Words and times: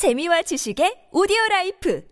재미와 0.00 0.40
지식의 0.40 1.12
오디오 1.12 1.36
라이프 1.50 2.02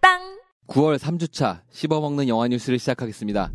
팟빵 0.00 0.40
9월 0.66 0.98
3주차 0.98 1.60
씹어먹는 1.70 2.26
영화 2.26 2.48
뉴스를 2.48 2.80
시작하겠습니다. 2.80 3.52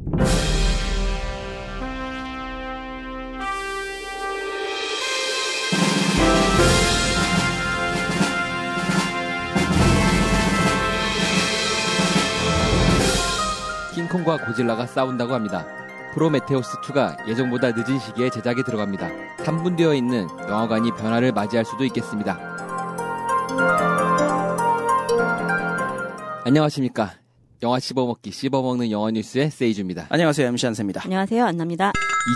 킹콩과 13.94 14.46
고질라가 14.46 14.88
싸운다고 14.88 15.34
합니다. 15.34 15.68
프로메테우스2가 16.14 17.28
예정보다 17.28 17.72
늦은 17.72 18.00
시기에 18.00 18.30
제작에 18.30 18.64
들어갑니다. 18.64 19.10
3분 19.40 19.76
되어 19.76 19.94
있는 19.94 20.30
영화관이 20.48 20.92
변화를 20.92 21.34
맞이할 21.34 21.66
수도 21.66 21.84
있겠습니다. 21.84 22.55
안녕하십니까. 26.46 27.14
영화 27.64 27.80
씹어먹기 27.80 28.32
씹어먹는 28.32 28.92
영화 28.92 29.10
뉴스의 29.10 29.50
세이주입니다. 29.50 30.08
안녕하세요. 30.10 30.48
MC 30.48 30.66
한세입니다. 30.68 31.02
안녕하세요. 31.04 31.44
안나입니다. 31.44 31.92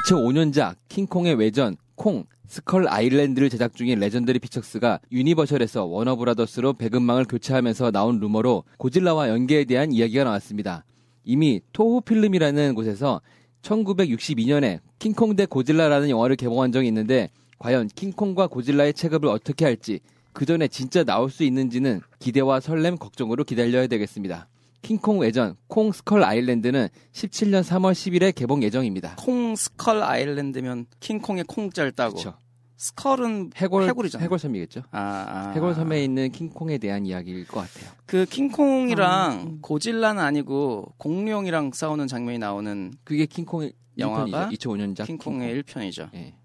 2005년작 0.07 0.75
킹콩의 0.87 1.35
외전 1.35 1.77
콩 1.95 2.25
스컬 2.47 2.87
아일랜드를 2.87 3.51
제작 3.51 3.75
중인 3.75 3.99
레전더리 3.99 4.39
픽처스가 4.39 4.99
유니버셜에서 5.11 5.85
워너브라더스로 5.85 6.73
배급망을 6.73 7.25
교체하면서 7.25 7.91
나온 7.91 8.19
루머로 8.19 8.63
고질라와 8.77 9.29
연계에 9.29 9.65
대한 9.65 9.91
이야기가 9.91 10.23
나왔습니다. 10.23 10.83
이미 11.23 11.61
토호 11.73 12.01
필름이라는 12.01 12.73
곳에서 12.73 13.21
1962년에 13.61 14.79
킹콩 14.97 15.35
대 15.35 15.45
고질라라는 15.45 16.09
영화를 16.09 16.35
개봉한 16.35 16.71
적이 16.71 16.87
있는데 16.87 17.29
과연 17.59 17.87
킹콩과 17.93 18.47
고질라의 18.47 18.95
체급을 18.95 19.29
어떻게 19.29 19.65
할지 19.65 19.99
그 20.33 20.45
전에 20.45 20.67
진짜 20.67 21.03
나올 21.03 21.29
수 21.29 21.43
있는지는 21.43 22.01
기대와 22.19 22.59
설렘 22.59 22.97
걱정으로 22.97 23.43
기다려야 23.43 23.87
되겠습니다. 23.87 24.47
킹콩 24.81 25.19
외전 25.19 25.55
콩 25.67 25.91
스컬 25.91 26.23
아일랜드는 26.23 26.87
17년 27.11 27.63
3월 27.63 27.91
10일에 27.91 28.33
개봉 28.33 28.63
예정입니다. 28.63 29.15
콩 29.17 29.55
스컬 29.55 30.01
아일랜드면 30.01 30.85
킹콩의 30.99 31.43
콩자를 31.45 31.91
따고 31.91 32.15
그렇죠. 32.15 32.37
스컬은 32.77 33.51
해골 33.57 33.89
해골이잖아요. 33.89 34.23
해골섬이겠죠. 34.23 34.83
아, 34.91 34.99
아. 35.01 35.51
해골섬에 35.53 36.01
있는 36.01 36.31
킹콩에 36.31 36.77
대한 36.77 37.05
이야기일 37.05 37.45
것 37.45 37.59
같아요. 37.59 37.91
그 38.05 38.25
킹콩이랑 38.25 39.11
아, 39.11 39.33
음. 39.33 39.59
고질라는 39.61 40.23
아니고 40.23 40.93
공룡이랑 40.97 41.71
싸우는 41.73 42.07
장면이 42.07 42.39
나오는 42.39 42.93
그게 43.03 43.25
킹콩의 43.25 43.73
영화가 43.97 44.47
1편이죠. 44.47 44.57
2005년작 44.57 45.05
킹콩의 45.07 45.61
1편이죠. 45.61 46.09
예. 46.13 46.35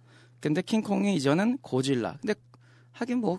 근데 0.40 0.60
킹콩이 0.60 1.14
이전은 1.14 1.58
고질라. 1.62 2.18
근데 2.20 2.34
하긴 2.90 3.18
뭐 3.18 3.38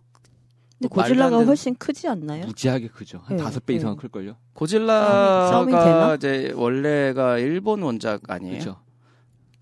근데 0.78 0.90
고질라가 0.90 1.44
훨씬 1.46 1.74
크지 1.76 2.08
않나요? 2.08 2.46
무지하게 2.48 2.88
크죠. 2.90 3.22
한 3.24 3.38
네, 3.38 3.44
다섯 3.44 3.66
배 3.66 3.74
네. 3.74 3.78
이상은 3.78 3.96
클걸요. 3.98 4.32
싸움이 4.34 4.38
고질라가 4.54 5.48
되나? 5.72 6.16
이제 6.16 6.52
원래가 6.56 7.38
일본 7.38 7.82
원작 7.82 8.22
아니에요? 8.30 8.54
그렇죠. 8.60 8.82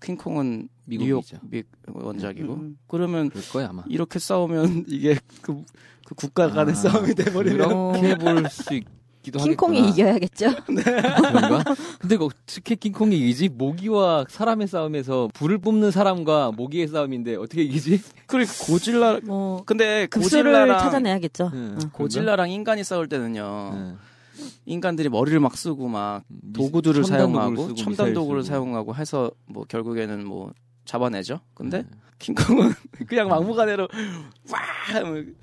킹콩은 0.02 0.68
미국이죠. 0.86 1.38
미 1.48 1.62
원작이고. 1.86 2.52
음. 2.54 2.78
그러면 2.88 3.30
그럴 3.30 3.42
거야 3.44 3.68
아마. 3.70 3.84
이렇게 3.88 4.18
싸우면 4.18 4.84
이게 4.88 5.18
그, 5.40 5.62
그 6.04 6.14
국가 6.14 6.50
간의 6.50 6.72
아, 6.72 6.76
싸움이 6.76 7.14
돼버리면 7.14 7.92
그렇게 8.02 8.18
볼 8.18 8.48
수 8.50 8.74
있기도 8.74 9.38
킹콩이 9.44 9.78
하겠구나. 9.80 9.88
이겨야겠죠. 9.88 10.50
그런가? 10.66 11.73
근데 12.04 12.18
그 12.18 12.26
어떻게 12.26 12.74
킹콩이 12.74 13.16
이기지? 13.18 13.48
모기와 13.48 14.26
사람의 14.28 14.66
싸움에서 14.68 15.30
불을 15.32 15.56
뿜는 15.56 15.90
사람과 15.90 16.52
모기의 16.52 16.86
싸움인데 16.88 17.36
어떻게 17.36 17.62
이기지? 17.62 17.98
그리고 18.26 18.52
고질라 18.60 19.20
뭐 19.24 19.62
근데 19.64 20.06
고질라랑 20.08 20.78
찾아내야겠죠. 20.80 21.50
응. 21.54 21.78
응. 21.80 21.90
고질라랑 21.94 22.50
인간이 22.50 22.84
싸울 22.84 23.08
때는요 23.08 23.70
응. 23.72 23.98
인간들이 24.66 25.08
머리를 25.08 25.40
막 25.40 25.56
쓰고 25.56 25.88
막 25.88 26.24
미- 26.28 26.52
도구들을 26.52 27.04
사용하고 27.04 27.74
첨단 27.74 28.12
도구를. 28.12 28.42
사용하고 28.44 28.94
해서 28.94 29.30
뭐 29.46 29.64
결국에는 29.66 30.26
뭐 30.26 30.52
잡아내죠 30.84 31.40
근데 31.54 31.78
응. 31.78 32.00
킹콩은 32.18 32.70
그냥 33.08 33.28
막무가내로 33.28 33.88
와 34.52 34.58
하면 34.92 35.34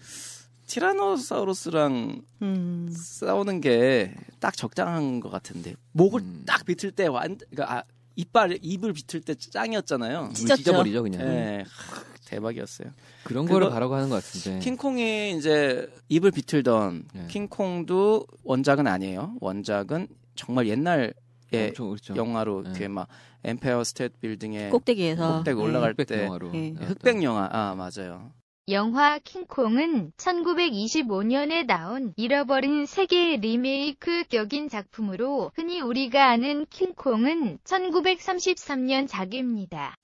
티라노사우루스랑 0.68 2.22
음. 2.44 2.94
싸우는 2.96 3.62
게 3.62 4.14
딱 4.42 4.58
적당한 4.58 5.22
것 5.22 5.30
같은데 5.30 5.76
목을 5.94 6.20
음. 6.22 6.44
딱 6.46 6.66
비틀 6.66 6.92
때 6.92 7.08
완 7.08 7.38
그러니까 7.50 7.78
아, 7.78 7.84
이빨 8.18 8.58
입을 8.62 8.92
비틀 8.92 9.22
때 9.22 9.34
짱이었잖아요. 9.36 10.32
찢어버리죠 10.34 11.04
그냥. 11.04 11.22
예, 11.22 11.64
하, 11.66 12.04
대박이었어요. 12.26 12.90
그런 13.24 13.46
거를 13.48 13.70
바라고 13.70 13.96
하는 13.96 14.10
것 14.10 14.16
같은데. 14.24 14.60
킹콩이 14.60 15.38
이제 15.38 15.90
입을 16.10 16.32
비틀던 16.32 17.06
네. 17.14 17.28
킹콩도 17.30 18.26
원작은 18.44 18.86
아니에요. 18.88 19.36
원작은 19.40 20.08
정말 20.36 20.68
옛날에 20.68 21.14
엄청 21.54 21.90
그렇죠. 21.90 22.16
영화로 22.16 22.64
네. 22.64 22.70
이렇게 22.70 22.88
막 22.88 23.08
엠파이어 23.44 23.84
스테이트 23.84 24.18
빌딩에 24.20 24.70
꼭대기에서 24.70 25.38
꼭대기 25.38 25.58
네. 25.58 25.64
올라갈 25.64 25.92
흑백 25.92 26.08
때 26.08 26.26
영화로. 26.26 26.52
예. 26.54 26.72
나왔던. 26.72 26.88
흑백 26.90 27.24
영화 27.24 27.50
아 27.52 27.76
맞아요. 27.76 28.32
영화 28.72 29.18
킹콩은 29.20 30.12
1925년에 30.18 31.66
나온 31.66 32.14
잃어버린 32.16 32.86
세계의 32.86 33.38
리메이크 33.38 34.26
격인 34.30 34.70
작품으로 34.70 35.52
흔히 35.56 35.82
우리가 35.82 36.30
아는 36.30 36.66
킹콩은 36.70 37.58
1933년 37.64 39.08
작입니다. 39.10 39.96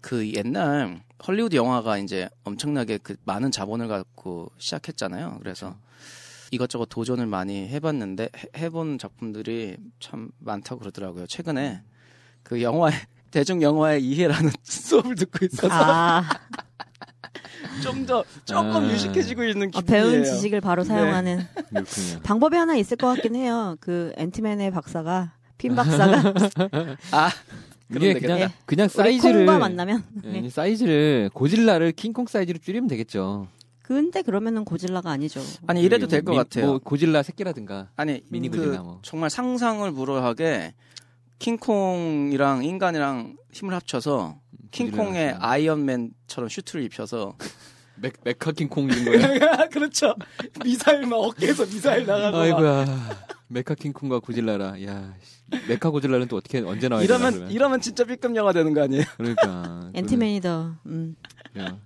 그 0.00 0.32
옛날 0.32 1.02
헐리우드 1.26 1.54
영화가 1.56 1.98
이제 1.98 2.28
엄청나게 2.44 2.98
그 2.98 3.16
많은 3.24 3.50
자본을 3.50 3.86
갖고 3.86 4.50
시작했잖아요. 4.58 5.36
그래서 5.40 5.76
이것저것 6.50 6.86
도전을 6.88 7.26
많이 7.26 7.68
해봤는데 7.68 8.30
해- 8.36 8.62
해본 8.64 8.98
작품들이 8.98 9.76
참 10.00 10.30
많다고 10.38 10.80
그러더라고요. 10.80 11.26
최근에 11.26 11.82
그 12.42 12.62
영화 12.62 12.90
대중 13.30 13.60
영화의 13.60 14.02
이해라는 14.04 14.50
수업을 14.64 15.14
듣고 15.16 15.44
있어서 15.44 15.68
아, 15.74 16.22
좀 17.82 18.06
더 18.06 18.24
조금 18.44 18.84
아. 18.84 18.90
유식해지고 18.92 19.44
있는 19.44 19.68
어, 19.74 19.80
기분이에요. 19.80 20.10
배운 20.10 20.24
지식을 20.24 20.60
바로 20.60 20.82
네. 20.82 20.88
사용하는 20.88 21.46
그렇군요. 21.70 22.20
방법이 22.22 22.56
하나 22.56 22.76
있을 22.76 22.96
것 22.96 23.08
같긴 23.14 23.34
해요. 23.36 23.76
그 23.80 24.12
앤티맨의 24.16 24.70
박사가 24.70 25.32
핀 25.58 25.74
박사가 25.74 26.34
아 27.12 27.30
이게 27.90 28.14
그냥 28.14 28.38
되겠다. 28.38 28.54
그냥 28.66 28.84
우리 28.86 28.88
사이즈를 29.02 29.46
콩과 29.46 29.58
만나면. 29.58 30.04
예, 30.24 30.40
네. 30.42 30.50
사이즈를 30.50 31.30
고질라를 31.32 31.92
킹콩 31.92 32.26
사이즈로 32.26 32.58
줄이면 32.58 32.88
되겠죠. 32.88 33.48
근데 33.82 34.22
그러면은 34.22 34.64
고질라가 34.64 35.10
아니죠. 35.10 35.40
아니 35.68 35.80
이래도 35.82 36.08
될 36.08 36.22
것 36.24 36.32
미- 36.32 36.36
같아요. 36.38 36.66
뭐 36.66 36.78
고질라 36.78 37.22
새끼라든가 37.22 37.88
아니 37.96 38.20
미니 38.28 38.48
그 38.48 38.58
고질라 38.58 38.82
뭐. 38.82 38.98
정말 39.02 39.30
상상을 39.30 39.90
불허하게 39.92 40.74
킹콩이랑 41.38 42.64
인간이랑 42.64 43.36
힘을 43.52 43.74
합쳐서 43.74 44.36
킹콩의 44.72 45.26
고질라가 45.34 45.48
아이언맨 45.50 46.10
처럼 46.36 46.50
슈트를 46.50 46.84
입혀서 46.84 47.34
맥 47.96 48.12
mecha 48.22 48.52
킹콩 48.52 48.90
인 48.90 49.04
거야. 49.06 49.66
그렇죠 49.72 50.14
미사일 50.62 51.06
막 51.06 51.16
어깨에서 51.16 51.64
미사일 51.64 52.04
나가고 52.04 52.36
막. 52.36 52.42
아이고야. 52.42 52.86
메카 53.48 53.74
킹콩과 53.74 54.18
고질라라. 54.18 54.82
야, 54.84 55.14
씨. 55.22 55.66
메카 55.66 55.88
고질라는 55.88 56.28
또 56.28 56.36
어떻게 56.36 56.58
언제 56.58 56.90
나와야 56.90 57.06
되나 57.06 57.16
이러면 57.16 57.32
그러면. 57.32 57.50
이러면 57.52 57.80
진짜 57.80 58.04
B급 58.04 58.36
영화 58.36 58.52
되는 58.52 58.74
거 58.74 58.82
아니에요? 58.82 59.04
그러니까. 59.16 59.90
앤티맨이 59.96 60.42
더, 60.42 60.74
음. 60.84 61.16
그래요. 61.54 61.80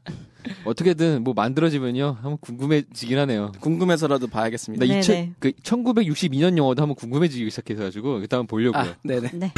어떻게든 0.65 1.23
뭐 1.23 1.33
만들어지면요. 1.33 2.17
한번 2.21 2.39
궁금해지긴 2.39 3.19
하네요. 3.19 3.53
궁금해서라도 3.61 4.27
봐야겠습니다. 4.27 4.85
나 4.85 4.93
네, 4.93 4.99
2000, 4.99 5.15
네. 5.15 5.33
그 5.39 5.53
1962년 5.53 6.57
영화도 6.59 6.83
한번 6.83 6.97
궁금해지기 6.97 7.49
시작해가지고 7.51 8.19
일단 8.19 8.41
한번 8.41 8.47
보려고요. 8.49 8.83
아, 8.83 8.97
네네. 9.05 9.31
네. 9.35 9.53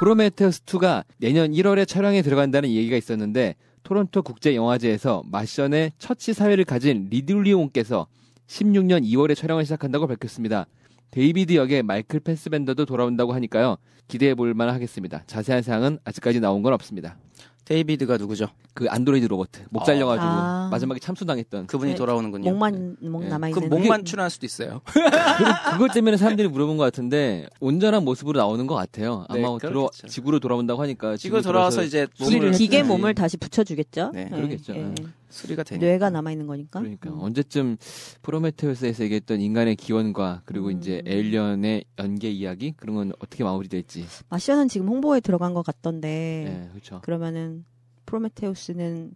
프로메테우스 0.00 0.64
2가 0.64 1.04
내년 1.16 1.52
1월에 1.52 1.88
촬영에 1.88 2.20
들어간다는 2.20 2.68
얘기가 2.68 2.96
있었는데 2.96 3.54
토론토 3.84 4.22
국제 4.22 4.56
영화제에서 4.56 5.22
마션의 5.26 5.92
첫 5.98 6.18
시사회를 6.18 6.64
가진 6.64 7.08
리들리 7.10 7.52
옹께서 7.52 8.06
16년 8.46 9.04
2월에 9.04 9.36
촬영을 9.36 9.64
시작한다고 9.64 10.06
밝혔습니다. 10.06 10.66
데이비드 11.10 11.54
역의 11.54 11.82
마이클 11.82 12.18
패스벤더도 12.18 12.86
돌아온다고 12.86 13.34
하니까요. 13.34 13.76
기대해 14.08 14.34
볼 14.34 14.54
만하겠습니다. 14.54 15.24
자세한 15.26 15.62
사항은 15.62 15.98
아직까지 16.02 16.40
나온 16.40 16.62
건 16.62 16.72
없습니다. 16.72 17.16
데이비드가 17.64 18.16
누구죠? 18.18 18.48
그 18.74 18.86
안드로이드 18.88 19.26
로봇 19.26 19.66
목 19.70 19.84
잘려가지고 19.84 20.26
아. 20.26 20.68
마지막에 20.70 20.98
참수당했던 21.00 21.66
그분이 21.66 21.92
네. 21.92 21.96
돌아오는군요. 21.96 22.50
목만, 22.50 22.96
목 23.00 23.20
네. 23.22 23.28
그 23.28 23.32
남아 23.32 23.48
있는. 23.48 23.68
목만 23.68 24.04
출연할 24.04 24.30
수도 24.30 24.46
있어요. 24.46 24.80
그, 24.92 25.00
그것 25.72 25.92
때문에 25.94 26.16
사람들이 26.16 26.48
물어본 26.48 26.76
것 26.76 26.84
같은데 26.84 27.46
온전한 27.60 28.04
모습으로 28.04 28.38
나오는 28.38 28.66
것 28.66 28.74
같아요. 28.74 29.26
네, 29.32 29.38
아마 29.44 29.58
들어 29.58 29.70
그렇겠죠. 29.70 30.08
지구로 30.08 30.40
돌아온다고 30.40 30.82
하니까 30.82 31.16
지구로 31.16 31.42
돌아와서 31.42 31.82
이제 31.82 32.06
몸을 32.18 32.52
기계. 32.52 32.82
몸을 32.82 33.14
다시 33.14 33.36
붙여주겠죠? 33.36 34.10
네, 34.12 34.28
그러겠죠. 34.28 34.74
네. 35.28 35.36
수리가 35.36 35.62
되니까. 35.62 35.84
뇌가 35.86 36.10
남아 36.10 36.30
있는 36.32 36.46
거니까. 36.46 36.80
그러니까 36.80 37.10
음. 37.10 37.20
언제쯤 37.20 37.76
프로메테우스에서 38.22 39.04
얘기했던 39.04 39.40
인간의 39.40 39.76
기원과 39.76 40.42
그리고 40.44 40.66
음. 40.68 40.78
이제 40.78 41.02
에일리언의 41.06 41.84
연계 41.98 42.30
이야기 42.30 42.72
그런 42.76 42.96
건 42.96 43.12
어떻게 43.18 43.44
마무리될지. 43.44 44.06
마션은 44.28 44.68
지금 44.68 44.88
홍보에 44.88 45.20
들어간 45.20 45.54
것 45.54 45.62
같던데. 45.64 46.08
네, 46.46 46.68
그렇죠. 46.70 47.00
그러면은 47.02 47.64
프로메테우스는 48.06 49.12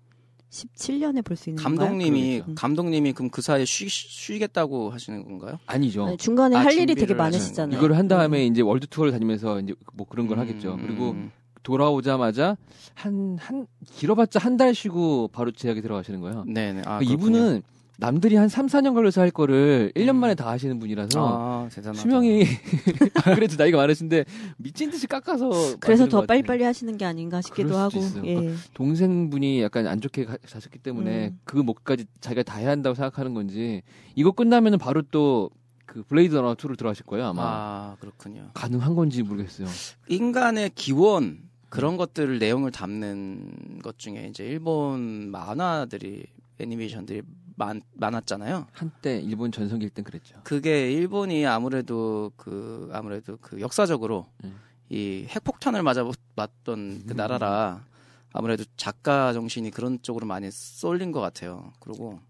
17년에 0.51 1.23
볼 1.25 1.37
수 1.37 1.51
있는 1.51 1.63
건가요? 1.63 1.89
감독님이 1.89 2.33
그러겠죠. 2.41 2.55
감독님이 2.55 3.13
그럼 3.13 3.31
그 3.31 3.43
사이에 3.43 3.65
쉬, 3.67 3.87
쉬겠다고 3.89 4.91
하시는 4.91 5.23
건가요? 5.23 5.59
아니죠. 5.67 6.07
네, 6.07 6.17
중간에 6.17 6.57
아, 6.57 6.61
할 6.61 6.73
일이 6.73 6.95
되게 6.95 7.13
많으시잖아요. 7.13 7.79
이거를 7.79 7.99
한 7.99 8.09
다음에 8.09 8.39
네. 8.39 8.47
이제 8.47 8.63
월드 8.63 8.87
투어를 8.87 9.13
다니면서 9.13 9.61
이제 9.61 9.75
뭐 9.93 10.07
그런 10.09 10.27
걸 10.27 10.39
음, 10.39 10.41
하겠죠. 10.41 10.79
그리고 10.81 11.11
음. 11.11 11.31
돌아오자마자 11.69 12.57
한 12.95 13.37
한 13.39 13.67
길어봤자 13.95 14.39
한 14.41 14.57
달 14.57 14.75
쉬고 14.75 15.29
바로 15.33 15.53
제작에 15.53 15.81
들어가시는 15.83 16.21
거예요. 16.21 16.45
네네. 16.47 16.81
아, 16.87 16.99
그러니까 16.99 17.13
이분은 17.13 17.63
남들이 18.01 18.37
한 18.37 18.49
3, 18.49 18.67
4년 18.67 18.95
걸려서 18.95 19.21
할 19.21 19.31
거를 19.31 19.93
1년 19.95 20.11
음. 20.11 20.17
만에 20.17 20.35
다 20.35 20.49
하시는 20.49 20.79
분이라서 20.79 21.69
아. 21.69 21.69
수명이 21.95 22.45
그래도 23.35 23.57
나이가 23.57 23.77
많으신데 23.79 24.25
미친 24.57 24.91
듯이 24.91 25.07
깎아서 25.07 25.51
그래서 25.81 26.09
더. 26.09 26.25
빨리빨리 26.25 26.65
하시는 26.65 26.97
게 26.97 27.05
아닌가 27.05 27.41
싶기도 27.43 27.77
하고. 27.77 28.01
예. 28.25 28.55
동생분이 28.75 29.63
약간 29.63 29.87
안 29.87 30.01
좋게 30.01 30.25
가- 30.25 30.39
사셨기 30.47 30.79
때문에 30.79 31.29
음. 31.29 31.41
그 31.45 31.57
몫까지 31.59 32.07
자기가 32.21 32.43
다 32.45 32.59
해야 32.59 32.71
한다고 32.71 32.95
생각하는 32.95 33.35
건지 33.35 33.83
이거 34.15 34.33
끝나면은 34.33 34.79
바로 34.79 35.03
또 35.03 35.51
그 35.89 36.03
블레이드 36.03 36.35
러너 36.35 36.53
2를 36.55 36.77
들어가실 36.77 37.07
거예요 37.07 37.29
아마 37.29 37.43
아, 37.47 37.97
그렇군요. 37.99 38.51
가능한 38.53 38.95
건지 38.95 39.23
모르겠어요. 39.23 39.67
인간의 40.09 40.73
기원 40.75 41.48
그런 41.69 41.97
것들을 41.97 42.39
내용을 42.39 42.71
담는 42.71 43.81
것 43.83 43.99
중에 43.99 44.29
이제 44.29 44.45
일본 44.45 45.31
만화들이 45.31 46.27
애니메이션들이 46.59 47.23
많, 47.57 47.83
많았잖아요. 47.95 48.67
한때 48.73 49.21
일본 49.21 49.53
전성기일 49.53 49.91
땐 49.91 50.05
그랬죠. 50.05 50.41
그게 50.45 50.93
일본이 50.93 51.47
아무래도 51.47 52.33
그 52.37 52.89
아무래도 52.93 53.37
그 53.41 53.61
역사적으로 53.61 54.27
음. 54.45 54.59
이 54.89 55.27
핵폭탄을 55.29 55.83
맞아 55.83 56.09
맞던 56.37 57.05
그 57.07 57.13
나라라 57.13 57.85
아무래도 58.33 58.65
작가 58.77 59.33
정신이 59.33 59.71
그런 59.71 60.01
쪽으로 60.01 60.27
많이 60.27 60.51
쏠린 60.51 61.13
것 61.13 61.21
같아요. 61.21 61.73
그리고 61.81 62.21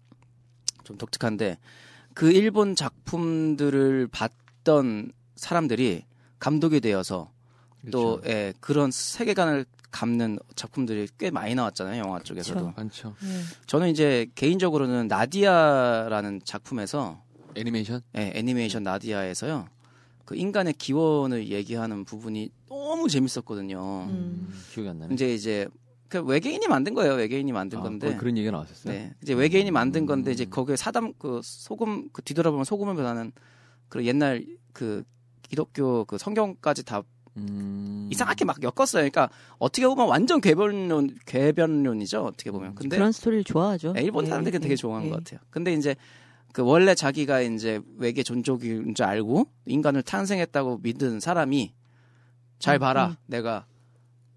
좀 0.83 0.97
독특한데 0.97 1.57
그 2.13 2.31
일본 2.31 2.75
작품들을 2.75 4.07
봤던 4.07 5.11
사람들이 5.35 6.03
감독이 6.39 6.79
되어서 6.81 7.31
또 7.91 8.19
그렇죠. 8.21 8.29
예, 8.29 8.53
그런 8.59 8.91
세계관을 8.91 9.65
감는 9.91 10.39
작품들이 10.55 11.07
꽤 11.17 11.31
많이 11.31 11.55
나왔잖아요 11.55 11.99
영화 12.03 12.19
쪽에서도. 12.19 12.73
많죠. 12.75 13.15
예. 13.23 13.27
저는 13.65 13.89
이제 13.89 14.27
개인적으로는 14.35 15.07
나디아라는 15.07 16.41
작품에서 16.43 17.23
애니메이션 17.55 18.01
예, 18.15 18.31
애니메이션 18.35 18.83
나디아에서요. 18.83 19.67
그 20.25 20.35
인간의 20.35 20.73
기원을 20.73 21.47
얘기하는 21.49 22.05
부분이 22.05 22.51
너무 22.69 23.07
재밌었거든요. 23.09 24.07
음. 24.09 24.53
기억이 24.71 24.89
안 24.89 24.99
나네. 24.99 25.13
이제 25.15 25.33
이제 25.33 25.67
그 26.07 26.21
외계인이 26.21 26.67
만든 26.67 26.93
거예요. 26.93 27.13
외계인이 27.13 27.51
만든 27.51 27.79
아, 27.79 27.81
건데. 27.81 28.15
그런 28.17 28.37
얘기가 28.37 28.51
나왔었어요. 28.51 28.93
네. 28.93 29.13
이제 29.23 29.33
외계인이 29.33 29.71
만든 29.71 30.05
건데 30.05 30.29
음. 30.29 30.33
이제 30.33 30.45
거기에 30.45 30.75
사담 30.75 31.13
그 31.17 31.41
소금 31.43 32.09
그 32.11 32.21
뒤돌아보면 32.21 32.63
소금을 32.63 32.95
변하는 32.95 33.31
그 33.89 34.05
옛날 34.05 34.45
그 34.73 35.03
기독교 35.41 36.05
그 36.05 36.17
성경까지 36.19 36.83
다 36.83 37.01
음. 37.47 38.09
이상하게 38.11 38.45
막 38.45 38.57
엮었어요. 38.61 39.01
그러니까 39.01 39.29
어떻게 39.57 39.87
보면 39.87 40.07
완전 40.07 40.41
궤변론 40.41 41.17
궤변론이죠. 41.25 42.23
어떻게 42.25 42.51
보면. 42.51 42.75
근데 42.75 42.97
그런 42.97 43.11
스토리를 43.11 43.43
좋아하죠. 43.43 43.93
네, 43.93 44.01
일본 44.01 44.25
예, 44.25 44.29
사람들이 44.29 44.55
예, 44.55 44.59
되게 44.59 44.75
좋아하는 44.75 45.07
예. 45.07 45.11
것 45.11 45.23
같아요. 45.23 45.39
근데 45.49 45.73
이제 45.73 45.95
그 46.51 46.63
원래 46.63 46.95
자기가 46.95 47.41
이제 47.41 47.79
외계 47.97 48.23
존족인 48.23 48.95
줄 48.95 49.05
알고 49.05 49.47
인간을 49.65 50.01
탄생했다고 50.01 50.79
믿은 50.81 51.19
사람이 51.19 51.73
잘 52.57 52.77
음, 52.77 52.79
봐라. 52.79 53.07
음. 53.09 53.15
내가 53.27 53.65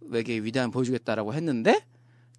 외계의 0.01 0.45
위대함 0.45 0.71
보여주겠다라고 0.71 1.33
했는데 1.35 1.85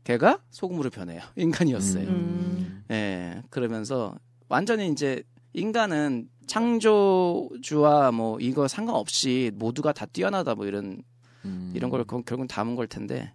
걔가 0.04 0.40
소금으로 0.52 0.90
변해요. 0.90 1.22
인간이었어요. 1.36 2.08
음. 2.08 2.84
예. 2.92 3.42
그러면서 3.50 4.16
완전히 4.50 4.90
이제 4.90 5.24
인간은 5.54 6.30
창조주와 6.48 8.12
뭐 8.12 8.40
이거 8.40 8.68
상관없이 8.68 9.52
모두가 9.56 9.94
다 9.94 10.06
뛰어나다 10.06 10.56
뭐 10.56 10.66
이런 10.66 11.02
음. 11.46 11.72
이런 11.76 11.90
걸 11.90 12.04
결- 12.06 12.24
결국은 12.24 12.48
담은 12.48 12.76
걸 12.76 12.88
텐데 12.88 13.32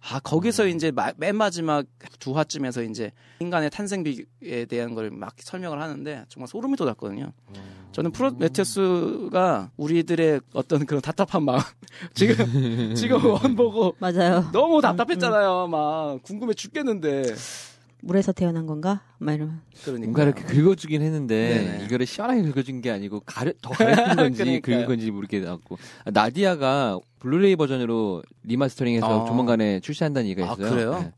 아 0.00 0.20
거기서 0.20 0.68
이제 0.68 0.92
마- 0.92 1.12
맨 1.16 1.34
마지막 1.34 1.84
두 2.20 2.36
화쯤에서 2.36 2.82
이제 2.84 3.10
인간의 3.40 3.70
탄생비에 3.70 4.66
대한 4.68 4.94
걸 4.94 5.10
막 5.10 5.34
설명을 5.40 5.80
하는데 5.82 6.24
정말 6.28 6.46
소름이 6.48 6.76
돋았거든요. 6.76 7.32
저는 7.92 8.12
프로메테우스가 8.12 9.72
우리들의 9.76 10.40
어떤 10.54 10.86
그런 10.86 11.02
답답한 11.02 11.42
마음 11.44 11.58
지금 12.14 12.94
지금 12.94 13.24
원 13.26 13.56
보고 13.56 13.94
맞아요. 13.98 14.48
너무 14.52 14.80
답답했잖아요. 14.80 15.66
막 15.66 16.22
궁금해 16.22 16.54
죽겠는데 16.54 17.24
물에서 18.00 18.32
태어난 18.32 18.66
건가? 18.66 19.02
막 19.18 19.32
이러면. 19.34 19.60
그러니까 19.82 20.04
뭔가 20.06 20.22
이렇게 20.22 20.42
긁어주긴 20.44 21.02
했는데 21.02 21.64
네네. 21.78 21.84
이거를 21.86 22.06
시원하게 22.06 22.42
긁어준 22.42 22.80
게 22.80 22.90
아니고 22.90 23.20
가려, 23.26 23.52
더 23.60 23.70
가려진 23.70 24.16
건지. 24.16 24.60
긁은 24.60 24.86
건지 24.86 25.10
모르게 25.10 25.40
나왔고 25.40 25.78
아, 26.04 26.10
나디아가 26.12 26.98
블루레이 27.18 27.56
버전으로 27.56 28.22
remastering해서 28.44 29.22
아. 29.22 29.26
조만간에 29.26 29.80
출시한다는 29.80 30.28
얘기가 30.30 30.48
아, 30.48 30.52
있어요. 30.54 30.70
그래요? 30.70 30.98
네. 31.00 31.12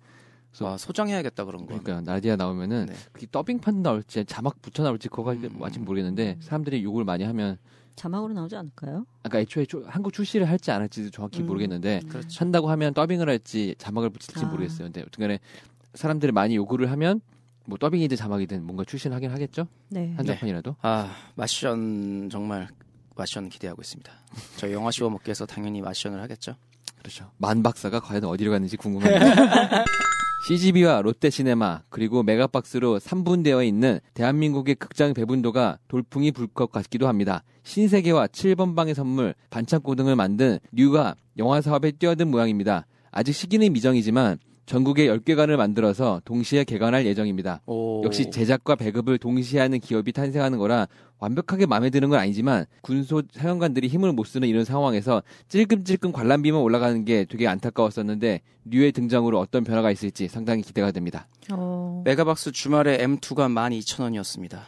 아, 0.62 0.76
소장해야겠다 0.78 1.44
그런 1.44 1.66
거. 1.66 1.78
그러니까 1.78 2.00
나디아 2.00 2.36
나오면은 2.36 2.86
네. 2.86 2.94
그게 3.12 3.26
더빙판 3.30 3.82
나올지 3.82 4.24
자막 4.24 4.60
붙여 4.62 4.82
나올지 4.82 5.08
그거 5.08 5.32
음. 5.32 5.58
아직 5.62 5.80
모르겠는데 5.80 6.38
사람들이 6.40 6.82
욕을 6.82 7.04
많이 7.04 7.24
하면 7.24 7.58
자막으로 7.94 8.32
나오지 8.32 8.56
않을까요? 8.56 9.04
아까 9.24 9.38
애초에 9.40 9.66
초- 9.66 9.84
한국 9.86 10.12
출시를 10.14 10.48
할지 10.48 10.70
안 10.70 10.80
할지도 10.80 11.10
정확히 11.10 11.40
음. 11.42 11.46
모르겠는데 11.46 12.00
그렇죠. 12.08 12.28
한다고 12.38 12.70
하면 12.70 12.94
더빙을 12.94 13.28
할지 13.28 13.74
자막을 13.78 14.08
붙일지 14.10 14.44
아. 14.44 14.48
모르겠어요. 14.48 14.84
근데 14.86 15.02
어쨌간에 15.02 15.38
사람들이 15.94 16.32
많이 16.32 16.56
요구를 16.56 16.90
하면 16.92 17.20
뭐 17.66 17.78
더빙이든 17.78 18.16
자막이든 18.16 18.64
뭔가 18.64 18.84
출시를 18.84 19.14
하긴 19.16 19.30
하겠죠. 19.30 19.66
네. 19.88 20.12
한정판이라도. 20.16 20.76
아 20.82 21.10
마션 21.36 22.28
정말 22.30 22.68
마션 23.16 23.48
기대하고 23.48 23.82
있습니다. 23.82 24.10
저 24.56 24.72
영화 24.72 24.90
씹어 24.90 25.10
먹기에서 25.10 25.46
당연히 25.46 25.80
마션을 25.80 26.20
하겠죠. 26.22 26.54
그렇죠. 26.98 27.30
만 27.38 27.62
박사가 27.62 28.00
과연 28.00 28.24
어디로 28.24 28.50
갔는지 28.50 28.76
궁금합니다. 28.76 29.84
CGV와 30.48 31.02
롯데시네마 31.02 31.82
그리고 31.90 32.22
메가박스로 32.22 32.98
3분되어 32.98 33.66
있는 33.66 34.00
대한민국의 34.14 34.76
극장 34.76 35.12
배분도가 35.12 35.78
돌풍이 35.88 36.32
불 36.32 36.46
것 36.48 36.72
같기도 36.72 37.08
합니다. 37.08 37.42
신세계와 37.62 38.28
7번 38.28 38.74
방의 38.74 38.94
선물, 38.94 39.34
반창고 39.50 39.94
등을 39.96 40.16
만든 40.16 40.58
뉴가 40.72 41.14
영화 41.36 41.60
사업에 41.60 41.90
뛰어든 41.92 42.30
모양입니다. 42.30 42.86
아직 43.10 43.32
시기는 43.34 43.70
미정이지만 43.72 44.38
전국에 44.70 45.08
10개관을 45.08 45.56
만들어서 45.56 46.22
동시에 46.24 46.62
개관할 46.62 47.04
예정입니다. 47.04 47.60
오. 47.66 48.04
역시 48.04 48.30
제작과 48.30 48.76
배급을 48.76 49.18
동시에 49.18 49.58
하는 49.58 49.80
기업이 49.80 50.12
탄생하는 50.12 50.58
거라 50.58 50.86
완벽하게 51.18 51.66
마음에 51.66 51.90
드는 51.90 52.08
건 52.08 52.20
아니지만 52.20 52.66
군소 52.82 53.24
사령관들이 53.32 53.88
힘을 53.88 54.12
못 54.12 54.28
쓰는 54.28 54.46
이런 54.46 54.64
상황에서 54.64 55.24
찔끔찔끔 55.48 56.12
관람비만 56.12 56.60
올라가는 56.60 57.04
게 57.04 57.24
되게 57.24 57.48
안타까웠었는데 57.48 58.42
류의 58.66 58.92
등장으로 58.92 59.40
어떤 59.40 59.64
변화가 59.64 59.90
있을지 59.90 60.28
상당히 60.28 60.62
기대가 60.62 60.92
됩니다. 60.92 61.26
어, 61.50 62.02
메가박스 62.04 62.52
주말에 62.52 62.98
M2가 62.98 63.52
12,000원이었습니다. 63.52 64.60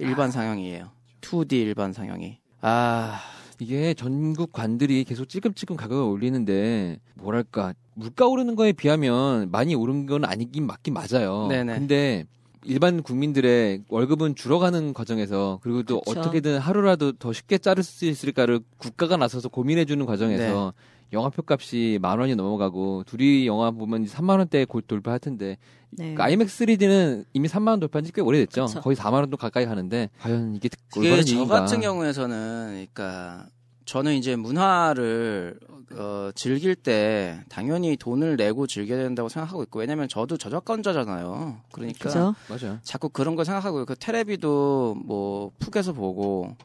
일반 0.00 0.30
상영이에요. 0.30 0.90
2D 1.22 1.52
일반 1.54 1.94
상영이. 1.94 2.40
아 2.60 3.22
이게 3.58 3.94
전국 3.94 4.52
관들이 4.52 5.04
계속 5.04 5.28
찔끔찔끔 5.28 5.76
가격을 5.76 6.02
올리는데 6.02 6.98
뭐랄까 7.14 7.74
물가 7.94 8.26
오르는 8.26 8.56
거에 8.56 8.72
비하면 8.72 9.50
많이 9.50 9.74
오른 9.74 10.06
건 10.06 10.24
아니긴 10.24 10.66
맞긴 10.66 10.94
맞아요. 10.94 11.46
네네. 11.48 11.74
근데 11.74 12.24
일반 12.64 13.02
국민들의 13.02 13.84
월급은 13.88 14.34
줄어가는 14.34 14.92
과정에서 14.92 15.60
그리고 15.62 15.82
또 15.84 16.00
그쵸. 16.00 16.20
어떻게든 16.20 16.58
하루라도 16.58 17.12
더 17.12 17.32
쉽게 17.32 17.58
자를 17.58 17.82
수 17.82 18.04
있을까를 18.04 18.60
국가가 18.76 19.16
나서서 19.16 19.48
고민해주는 19.48 20.04
과정에서 20.04 20.74
영화 21.12 21.28
표 21.30 21.42
값이 21.46 21.98
만 22.02 22.18
원이 22.18 22.34
넘어가고 22.34 23.04
둘이 23.04 23.46
영화 23.46 23.70
보면 23.70 24.06
3만 24.06 24.38
원대 24.38 24.64
곧 24.64 24.86
돌파할 24.86 25.18
텐데 25.20 25.56
네. 25.90 26.14
그 26.14 26.22
아이맥스 26.22 26.64
3D는 26.66 27.24
이미 27.32 27.48
3만 27.48 27.68
원 27.68 27.80
돌파한 27.80 28.04
지 28.04 28.12
꽤 28.12 28.20
오래됐죠. 28.20 28.66
그쵸. 28.66 28.80
거의 28.80 28.96
4만 28.96 29.14
원도 29.14 29.36
가까이 29.36 29.66
가는데 29.66 30.10
과연 30.20 30.54
이게 30.56 30.68
그게 30.92 31.08
올바른 31.10 31.24
저? 31.24 31.46
같은 31.46 31.80
경우에서는 31.80 32.66
그러니까 32.70 33.46
저는 33.84 34.14
이제 34.14 34.34
문화를 34.34 35.58
어, 35.92 36.30
즐길 36.34 36.74
때 36.74 37.40
당연히 37.48 37.96
돈을 37.96 38.36
내고 38.36 38.66
즐겨야 38.66 38.98
된다고 39.04 39.28
생각하고 39.28 39.62
있고 39.62 39.78
왜냐면 39.78 40.08
저도 40.08 40.36
저작권자잖아요. 40.36 41.60
그러니까 41.70 42.08
그죠? 42.08 42.34
맞아요. 42.48 42.78
자꾸 42.82 43.08
그런 43.08 43.36
걸 43.36 43.44
생각하고 43.44 43.84
그 43.86 43.94
테레비도 43.94 44.96
뭐 45.04 45.52
푹에서 45.60 45.92
보고 45.92 46.56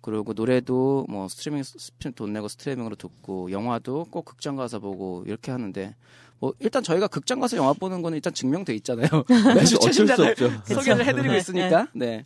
그리고 0.00 0.32
노래도 0.32 1.06
뭐 1.08 1.28
스트리밍 1.28 1.62
stream 1.62 2.14
돈 2.14 2.32
내고 2.32 2.48
스트리밍으로 2.48 2.96
듣고 2.96 3.50
영화도 3.50 4.06
꼭 4.10 4.24
극장 4.24 4.56
가서 4.56 4.78
보고 4.78 5.22
이렇게 5.26 5.50
하는데 5.50 5.94
뭐 6.38 6.54
일단 6.58 6.82
저희가 6.82 7.06
극장 7.06 7.38
가서 7.38 7.56
영화 7.56 7.72
보는 7.74 8.00
거는 8.02 8.16
일단 8.16 8.32
증명돼 8.32 8.74
있잖아요. 8.76 9.08
매주 9.54 9.78
최신작을. 9.78 10.34
소개를 10.66 11.04
해드리고 11.06 11.32
네, 11.32 11.38
있으니까. 11.38 11.88
네. 11.94 12.24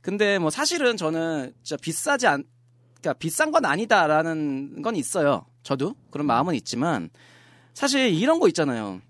근데 0.00 0.38
뭐 0.38 0.50
사실은 0.50 0.96
저는 0.96 1.54
진짜 1.62 1.80
비싸지 1.80 2.26
않, 2.26 2.44
그러니까 3.00 3.14
비싼 3.18 3.52
건 3.52 3.64
아니다라는 3.64 4.82
건 4.82 4.96
있어요. 4.96 5.46
저도 5.62 5.94
그런 6.10 6.26
마음은 6.26 6.54
있지만 6.56 7.10
사실 7.74 8.12
이런 8.12 8.40
거 8.40 8.48
있잖아요. 8.48 9.00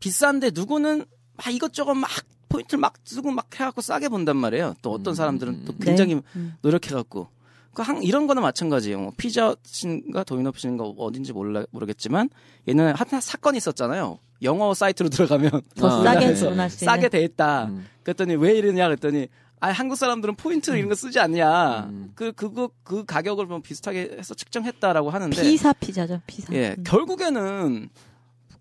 비싼데 0.00 0.50
누구는 0.52 1.04
막 1.36 1.54
이것저것 1.54 1.94
막 1.94 2.10
포인트를 2.50 2.80
막 2.80 2.94
쓰고 3.04 3.30
막 3.30 3.48
해갖고 3.54 3.80
싸게 3.80 4.10
본단 4.10 4.36
말이에요. 4.36 4.74
또 4.82 4.92
어떤 4.92 5.12
음, 5.12 5.14
사람들은 5.14 5.64
또 5.64 5.72
음. 5.72 5.78
굉장히 5.80 6.16
네. 6.16 6.22
음. 6.36 6.54
노력해갖고 6.60 7.28
그 7.72 7.82
한, 7.82 8.02
이런 8.02 8.26
거는 8.26 8.42
마찬가지예요. 8.42 9.00
뭐 9.00 9.12
피자신가 9.16 10.24
도미노피신가 10.24 10.84
어딘지 10.98 11.32
몰라 11.32 11.64
모르겠지만 11.70 12.28
예전에 12.68 12.92
한 12.94 13.20
사건이 13.20 13.56
있었잖아요. 13.56 14.18
영어 14.42 14.74
사이트로 14.74 15.08
들어가면 15.10 15.62
더 15.76 15.86
아, 15.88 16.04
싸게 16.04 16.34
네. 16.34 16.68
싸게 16.68 17.08
돼 17.08 17.22
있다. 17.22 17.66
음. 17.66 17.86
그랬더니 18.02 18.34
왜 18.34 18.58
이러냐 18.58 18.86
그랬더니 18.86 19.28
아 19.60 19.70
한국 19.70 19.96
사람들은 19.96 20.36
포인트 20.36 20.70
이런 20.70 20.88
거 20.88 20.94
쓰지 20.94 21.20
않냐. 21.20 21.84
음. 21.90 22.12
그 22.14 22.32
그거 22.32 22.70
그 22.82 23.04
가격을 23.04 23.46
뭐 23.46 23.60
비슷하게 23.60 24.16
해서 24.18 24.34
측정했다라고 24.34 25.10
하는데 25.10 25.40
피사 25.40 25.72
피자죠. 25.74 26.20
피사. 26.26 26.52
예 26.54 26.74
음. 26.76 26.84
결국에는 26.84 27.90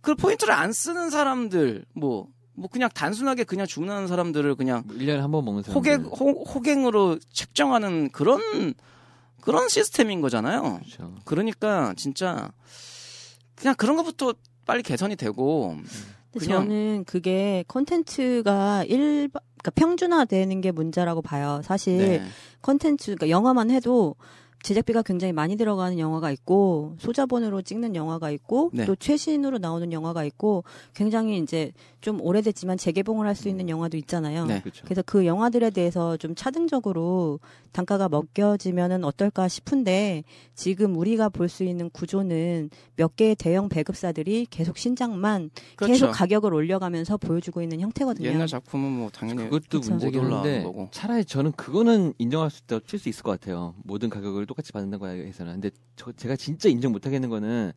그 0.01 0.15
포인트를 0.15 0.53
안 0.53 0.71
쓰는 0.71 1.09
사람들 1.09 1.85
뭐 1.93 2.27
뭐 2.59 2.69
그냥 2.69 2.89
단순하게 2.93 3.43
그냥 3.45 3.65
주문하는 3.65 4.07
사람들을 4.07 4.55
그냥 4.55 4.83
뭐 4.85 4.95
1년에 4.95 5.17
한 5.17 5.31
번 5.31 5.45
먹는 5.45 5.63
사람. 5.63 5.75
호객 5.77 6.01
호, 6.01 6.43
호갱으로 6.43 7.17
책정하는 7.31 8.09
그런 8.11 8.73
그런 9.41 9.69
시스템인 9.69 10.21
거잖아요. 10.21 10.79
그렇죠. 10.83 11.15
그러니까 11.25 11.93
진짜 11.97 12.51
그냥 13.55 13.75
그런 13.77 13.95
것부터 13.97 14.33
빨리 14.65 14.83
개선이 14.83 15.15
되고 15.15 15.75
근데 16.31 16.45
그냥- 16.45 16.63
저는 16.63 17.03
그게 17.05 17.63
콘텐츠가 17.67 18.83
일 18.83 19.29
그러니까 19.31 19.71
평준화되는 19.75 20.61
게 20.61 20.71
문제라고 20.71 21.21
봐요. 21.21 21.61
사실 21.63 21.97
네. 21.97 22.23
콘텐츠 22.61 23.05
그러니까 23.15 23.29
영화만 23.29 23.71
해도 23.71 24.15
제작비가 24.61 25.01
굉장히 25.01 25.31
많이 25.33 25.55
들어가는 25.55 25.97
영화가 25.99 26.31
있고 26.31 26.95
소자본으로 26.99 27.61
찍는 27.61 27.95
영화가 27.95 28.29
있고 28.31 28.71
네. 28.73 28.85
또 28.85 28.95
최신으로 28.95 29.57
나오는 29.57 29.91
영화가 29.93 30.23
있고 30.25 30.63
굉장히 30.93 31.37
이제 31.39 31.71
좀 32.01 32.21
오래됐지만 32.21 32.77
재개봉을 32.77 33.25
할 33.27 33.35
수 33.35 33.47
있는 33.47 33.69
영화도 33.69 33.95
있잖아요. 33.97 34.45
네. 34.45 34.59
그렇죠. 34.61 34.83
그래서 34.83 35.01
그 35.05 35.25
영화들에 35.25 35.69
대해서 35.69 36.17
좀 36.17 36.35
차등적으로 36.35 37.39
단가가 37.71 38.09
먹겨지면은 38.09 39.03
어떨까 39.05 39.47
싶은데 39.47 40.23
지금 40.55 40.95
우리가 40.97 41.29
볼 41.29 41.47
수 41.49 41.63
있는 41.63 41.89
구조는 41.89 42.69
몇 42.95 43.15
개의 43.15 43.35
대형 43.35 43.69
배급사들이 43.69 44.45
계속 44.49 44.77
신작만 44.77 45.49
그렇죠. 45.77 45.93
계속 45.93 46.11
가격을 46.11 46.53
올려가면서 46.53 47.17
보여주고 47.17 47.61
있는 47.61 47.79
형태거든요. 47.79 48.27
옛날 48.29 48.47
작품은 48.47 48.91
뭐 48.91 49.09
당연히 49.09 49.49
그것도. 49.49 49.79
문제긴 49.89 50.21
한데 50.25 50.63
거고. 50.63 50.89
차라리 50.91 51.23
저는 51.25 51.53
그거는 51.53 52.13
인정할 52.17 52.49
수 52.51 52.61
있다, 52.65 52.79
칠수 52.85 53.07
있을 53.09 53.23
것 53.23 53.31
같아요. 53.39 53.73
모든 53.83 54.09
가격을 54.09 54.45
똑같이 54.49 54.71
받는 54.73 54.97
거에 54.99 55.25
해서는. 55.27 55.53
근데 55.53 55.69
저, 55.95 56.11
제가 56.11 56.35
진짜 56.35 56.67
인정 56.69 56.91
못하겠는 56.91 57.29
거는 57.29 57.71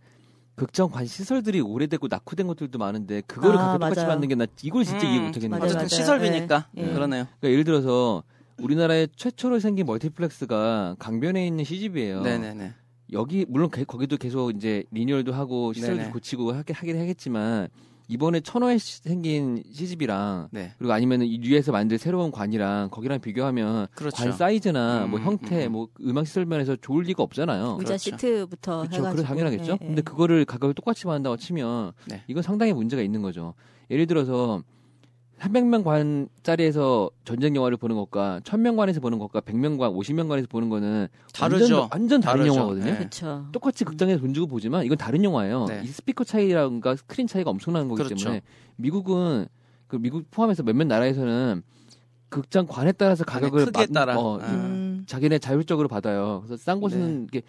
극장관 0.54 1.06
시설들이 1.06 1.60
오래되고 1.60 2.08
낙후된 2.08 2.46
것들도 2.46 2.78
많은데 2.78 3.20
그거를 3.26 3.58
아, 3.58 3.66
가격 3.66 3.72
똑같이 3.80 3.96
맞아요. 4.00 4.08
받는 4.08 4.28
게 4.28 4.34
나 4.34 4.46
이걸 4.62 4.84
진짜 4.84 5.06
이해 5.06 5.18
음, 5.18 5.26
못하겠는 5.26 5.50
거예요. 5.58 5.64
어쨌든 5.64 5.78
맞아요. 5.78 5.88
시설비니까 5.88 6.68
예, 6.78 6.82
예. 6.82 6.92
그러네요. 6.92 7.24
그러니까 7.40 7.50
예를 7.50 7.64
들어서 7.64 8.22
우리나라에 8.58 9.06
최초로 9.16 9.60
생긴 9.60 9.86
멀티플렉스가 9.86 10.96
강변에 10.98 11.46
있는 11.46 11.64
CGV예요. 11.64 12.22
네네네. 12.22 12.72
여기 13.12 13.44
물론 13.48 13.70
게- 13.70 13.84
거기도 13.84 14.16
계속 14.16 14.50
이제 14.54 14.84
리뉴얼도 14.90 15.32
하고 15.32 15.72
시설도 15.74 15.96
네네. 15.98 16.10
고치고 16.12 16.52
하긴, 16.52 16.74
하긴 16.74 16.98
하겠지만 17.00 17.68
이번에 18.12 18.40
천호에 18.40 18.76
시- 18.78 19.02
생긴 19.02 19.62
CGV랑 19.72 20.48
네. 20.52 20.72
그리고 20.78 20.92
아니면 20.92 21.22
이 21.22 21.38
뉴에서 21.38 21.72
만들 21.72 21.96
새로운 21.96 22.30
관이랑 22.30 22.90
거기랑 22.90 23.20
비교하면 23.20 23.86
그렇죠. 23.94 24.16
관 24.22 24.32
사이즈나 24.32 25.06
뭐 25.06 25.18
음, 25.18 25.24
형태, 25.24 25.66
음. 25.66 25.72
뭐 25.72 25.88
음악 26.02 26.26
시설 26.26 26.44
면에서 26.44 26.76
좋을 26.76 27.04
리가 27.04 27.22
없잖아요. 27.22 27.76
의자 27.80 27.88
그렇죠. 27.96 27.98
시트부터 27.98 28.78
그렇죠. 28.82 28.96
해가지고 28.98 29.16
그래 29.16 29.26
당연하겠죠. 29.26 29.72
예, 29.72 29.78
예. 29.80 29.86
근데 29.86 30.02
그거를 30.02 30.44
가격을 30.44 30.74
똑같이 30.74 31.04
받는다고 31.04 31.38
치면 31.38 31.92
네. 32.08 32.22
이건 32.28 32.42
상당히 32.42 32.72
문제가 32.74 33.00
있는 33.02 33.22
거죠. 33.22 33.54
예를 33.90 34.06
들어서 34.06 34.62
300명 35.46 35.82
관짜리에서 35.82 37.10
전쟁 37.24 37.56
영화를 37.56 37.76
보는 37.76 37.96
것과 37.96 38.40
1000명 38.44 38.76
관에서 38.76 39.00
보는 39.00 39.18
것과 39.18 39.40
100명 39.40 39.76
관, 39.76 39.90
50명 39.92 40.28
관에서 40.28 40.46
보는 40.48 40.68
거는 40.68 41.08
다르죠. 41.34 41.62
완전, 41.80 41.88
완전 41.90 42.20
다른 42.20 42.40
다르죠. 42.44 42.54
영화거든요. 42.54 42.84
네. 42.84 42.96
그렇죠. 42.98 43.46
똑같이 43.50 43.84
극장에서 43.84 44.20
돈 44.20 44.34
주고 44.34 44.46
보지만 44.46 44.84
이건 44.84 44.96
다른 44.98 45.24
영화예요. 45.24 45.66
네. 45.66 45.82
이 45.84 45.88
스피커 45.88 46.22
차이라든가 46.24 46.94
스크린 46.94 47.26
차이가 47.26 47.50
엄청난 47.50 47.88
거기 47.88 48.04
그렇죠. 48.04 48.14
때문에 48.14 48.42
미국은 48.76 49.46
그 49.88 49.96
미국 49.96 50.30
포함해서 50.30 50.62
몇몇 50.62 50.84
나라에서는 50.86 51.62
극장 52.28 52.66
관에 52.66 52.92
따라서 52.92 53.24
가격을 53.24 53.64
크기에 53.66 53.86
마- 53.90 54.00
따라. 54.00 54.18
어, 54.18 54.38
아. 54.40 54.46
음, 54.46 55.02
자기네 55.06 55.38
자율적으로 55.40 55.88
받아요. 55.88 56.42
그래서 56.46 56.62
싼 56.62 56.80
곳은 56.80 57.26
이게 57.28 57.42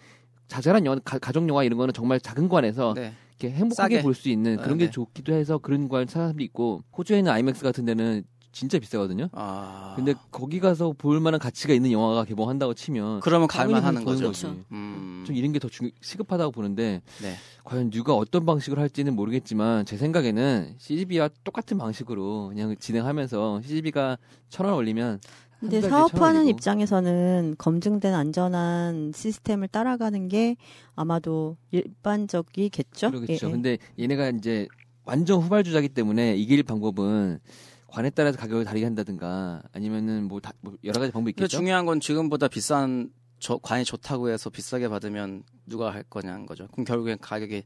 자잘한 0.48 0.84
영화, 0.84 0.98
가, 1.04 1.32
정 1.32 1.48
영화 1.48 1.62
이런 1.62 1.78
거는 1.78 1.94
정말 1.94 2.18
작은 2.20 2.48
관에서 2.48 2.92
네. 2.94 3.12
이렇게 3.38 3.54
행복하게. 3.56 4.02
볼 4.02 4.14
수 4.14 4.28
있는 4.28 4.56
그런 4.56 4.72
아, 4.74 4.76
게 4.76 4.84
네. 4.86 4.90
좋기도 4.90 5.32
해서 5.34 5.58
그런 5.58 5.88
관 5.88 6.06
사람도 6.06 6.42
있고 6.44 6.82
호주에 6.96 7.18
있는 7.18 7.32
아이맥스 7.32 7.62
같은 7.62 7.84
데는 7.84 8.22
진짜 8.52 8.78
비싸거든요. 8.78 9.28
아. 9.32 9.94
근데 9.96 10.14
거기 10.30 10.60
가서 10.60 10.92
볼 10.96 11.18
만한 11.18 11.40
가치가 11.40 11.74
있는 11.74 11.90
영화가 11.90 12.24
개봉한다고 12.24 12.74
치면 12.74 13.18
그러면 13.18 13.48
갈만 13.48 13.82
하는 13.82 14.04
보는 14.04 14.22
거죠. 14.22 14.48
거지. 14.50 14.64
음. 14.70 15.24
좀 15.26 15.34
이런 15.34 15.50
게 15.52 15.58
더 15.58 15.68
시급하다고 16.00 16.52
보는데 16.52 17.02
네. 17.20 17.34
과연 17.64 17.90
누가 17.90 18.14
어떤 18.14 18.46
방식으로 18.46 18.80
할지는 18.80 19.16
모르겠지만 19.16 19.86
제 19.86 19.96
생각에는 19.96 20.76
CGV와 20.78 21.30
똑같은 21.42 21.78
방식으로 21.78 22.50
그냥 22.50 22.76
진행하면서 22.78 23.62
CGV가 23.62 24.18
천 24.50 24.66
원 24.66 24.76
올리면 24.76 25.18
근데 25.60 25.80
사업하는 25.80 26.40
1,000원 26.40 26.42
이고. 26.42 26.50
입장에서는 26.50 27.54
검증된 27.58 28.12
안전한 28.14 29.12
시스템을 29.14 29.68
따라가는 29.68 30.28
게 30.28 30.56
아마도 30.94 31.56
일반적이겠죠. 31.70 33.10
그러겠죠. 33.10 33.46
예, 33.46 33.48
예. 33.48 33.52
근데 33.52 33.78
얘네가 33.98 34.30
이제 34.30 34.66
완전 35.04 35.40
후발주자기 35.40 35.88
때문에 35.88 36.36
이길 36.36 36.62
방법은 36.62 37.38
관에 37.86 38.10
따라서 38.10 38.36
가격을 38.38 38.64
다르게 38.64 38.84
한다든가 38.84 39.62
아니면은 39.72 40.24
뭐, 40.24 40.40
다, 40.40 40.52
뭐 40.60 40.74
여러 40.84 40.98
가지 41.00 41.12
방법이 41.12 41.30
있겠죠. 41.30 41.48
중요한 41.58 41.86
건 41.86 42.00
지금보다 42.00 42.48
비싼 42.48 43.10
저 43.38 43.58
관이 43.58 43.84
좋다고 43.84 44.30
해서 44.30 44.50
비싸게 44.50 44.88
받으면 44.88 45.42
누가 45.66 45.92
할 45.92 46.02
거냐는 46.04 46.46
거죠. 46.46 46.66
그럼 46.72 46.84
결국엔 46.84 47.18
가격이 47.20 47.62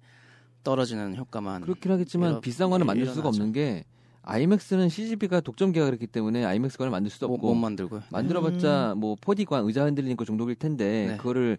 떨어지는 0.65 1.17
효과만. 1.17 1.63
그렇긴 1.63 1.93
하겠지만 1.93 2.31
일어- 2.33 2.41
비싼 2.41 2.69
거는 2.71 2.85
만들 2.87 3.07
수가 3.07 3.21
일어나죠. 3.21 3.29
없는 3.29 3.53
게 3.53 3.85
아이맥스는 4.29 4.89
CGV가 4.89 5.41
독점 5.41 5.73
계약을 5.73 5.95
했기 5.95 6.07
때문에 6.07 6.45
아이맥스 6.45 6.77
관을 6.79 6.91
만들 6.91 7.11
수도 7.11 7.29
못, 7.29 7.35
없고 7.35 7.49
못 7.49 7.55
만들고요. 7.55 8.03
만들어봤자 8.11 8.95
뭐 8.97 9.17
4D관 9.17 9.67
의자 9.67 9.85
흔들리는 9.85 10.17
거 10.17 10.25
정도일 10.25 10.55
텐데 10.57 11.07
네. 11.13 11.17
그거를 11.17 11.57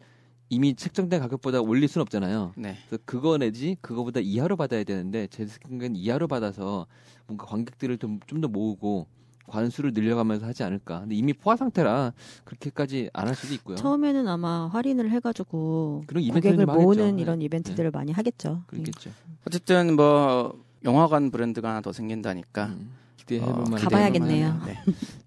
이미 0.50 0.76
책정된 0.76 1.20
가격보다 1.22 1.62
올릴 1.62 1.88
수는 1.88 2.04
없잖아요. 2.04 2.54
네. 2.58 2.76
그래서 2.88 3.02
그거 3.06 3.38
내지 3.38 3.76
그거보다 3.82 4.20
이하로 4.20 4.56
받아야 4.56 4.84
되는데 4.84 5.28
제 5.28 5.46
생각엔 5.46 5.96
이하로 5.96 6.28
받아서 6.28 6.86
뭔가 7.28 7.46
관객들을 7.46 7.98
좀 7.98 8.20
좀 8.28 8.42
더 8.42 8.48
모으고 8.48 9.08
관수를 9.48 9.94
늘려가면서 9.94 10.46
하지 10.46 10.62
않을까. 10.64 11.00
근데 11.02 11.16
이미 11.16 11.34
포화 11.34 11.56
상태라 11.56 12.14
그렇게까지 12.46 13.10
안 13.14 13.28
할 13.28 13.36
수도 13.36 13.54
있고요. 13.56 13.76
처음에는 13.78 14.28
아마 14.28 14.68
할인을 14.68 15.10
해가지고 15.10 16.04
그런 16.06 16.24
이벤트를 16.24 16.56
고객을 16.58 16.66
좀 16.74 16.84
모으는 16.84 17.02
하겠죠. 17.04 17.16
네. 17.16 17.22
이런 17.24 17.42
이벤트들을 17.42 17.92
많이 17.92 18.12
하겠죠. 18.12 18.64
그렇겠죠. 18.68 19.10
어쨌든 19.48 19.96
뭐 19.96 20.64
영화관 20.84 21.32
브랜드가 21.32 21.70
하나 21.70 21.82
더 21.82 21.92
생긴다니까. 21.92 22.66
음, 22.68 22.92
기대해볼 23.18 23.50
어, 23.50 23.56
만한 23.58 23.80
가봐야겠네요. 23.80 24.62
네. 24.66 24.78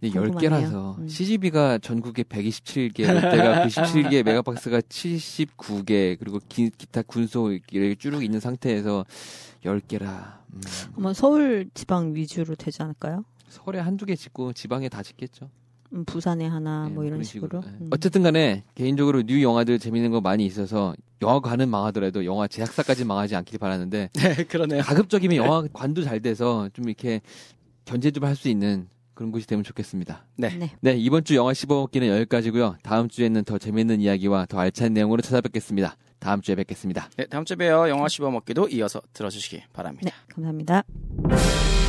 네, 0.00 0.10
궁금하네요. 0.10 0.68
10개라서 0.68 0.98
음. 0.98 1.08
CGV가 1.08 1.78
전국에 1.78 2.24
127개, 2.24 3.06
롯데가 3.06 3.64
97개, 3.66 4.22
메가박스가 4.24 4.80
79개, 4.80 6.18
그리고 6.18 6.40
기, 6.48 6.70
타 6.90 7.02
군소 7.02 7.52
이렇게 7.52 7.94
쭉 7.94 8.22
있는 8.22 8.40
상태에서 8.40 9.04
10개라. 9.64 10.38
음, 10.54 10.60
아마 10.96 11.12
서울 11.12 11.70
지방 11.74 12.14
위주로 12.14 12.54
되지 12.54 12.82
않을까요? 12.82 13.24
서울에 13.48 13.78
한두 13.78 14.06
개 14.06 14.16
짓고 14.16 14.52
지방에 14.54 14.88
다 14.88 15.02
짓겠죠. 15.02 15.48
음, 15.94 16.04
부산에 16.04 16.46
하나 16.46 16.86
네, 16.88 16.94
뭐 16.94 17.04
이런 17.04 17.18
그런 17.18 17.24
식으로. 17.24 17.60
네. 17.60 17.68
음. 17.82 17.88
어쨌든 17.90 18.22
간에 18.22 18.64
개인적으로 18.74 19.22
뉴 19.22 19.42
영화들 19.42 19.78
재밌는 19.78 20.10
거 20.10 20.20
많이 20.20 20.46
있어서 20.46 20.94
영화관은 21.20 21.68
망하더라도 21.68 22.24
영화 22.24 22.48
제작사까지 22.48 23.04
망하지 23.04 23.36
않길 23.36 23.58
바라는데 23.58 24.10
네, 24.14 24.34
그러네요. 24.44 24.82
가급적이면 24.82 25.36
영화관도 25.36 26.02
잘 26.02 26.20
돼서 26.20 26.68
좀 26.72 26.88
이렇게 26.88 27.20
견제 27.84 28.10
좀 28.10 28.24
할 28.24 28.34
수 28.36 28.48
있는 28.48 28.88
그런 29.14 29.30
곳이 29.30 29.46
되면 29.46 29.62
좋겠습니다. 29.62 30.24
네. 30.36 30.48
네. 30.56 30.70
네, 30.80 30.96
이번 30.96 31.22
주 31.24 31.34
영화 31.36 31.52
씹어먹기는 31.52 32.08
여기까지고요. 32.08 32.76
다음 32.82 33.08
주에는 33.08 33.44
더 33.44 33.58
재밌는 33.58 34.00
이야기와 34.00 34.46
더 34.46 34.58
알찬 34.58 34.94
내용으로 34.94 35.20
찾아뵙겠습니다. 35.20 35.96
다음 36.18 36.40
주에 36.40 36.54
뵙겠습니다. 36.54 37.10
네, 37.18 37.26
다음 37.26 37.44
주에 37.44 37.56
봬요. 37.56 37.88
영화 37.90 38.08
씹어먹기도 38.08 38.68
이어서 38.68 39.02
들어주시기 39.12 39.64
바랍니다. 39.72 40.08
네, 40.10 40.12
감사합니다. 40.34 41.81